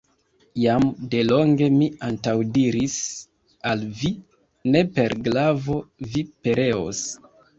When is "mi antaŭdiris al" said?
1.73-3.83